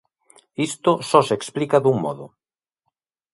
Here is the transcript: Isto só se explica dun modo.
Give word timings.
Isto 0.67 0.91
só 1.09 1.19
se 1.27 1.33
explica 1.39 1.77
dun 1.83 1.97
modo. 2.05 2.25